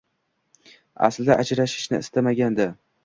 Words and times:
Aslida, 1.07 1.37
ajrashishni 1.43 2.01
istamagandi 2.07 2.69